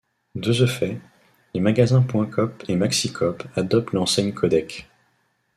[0.33, 0.99] De ce fait,
[1.53, 4.89] les magasins Point Coop et Maxi Coop adoptent l'enseigne Codec.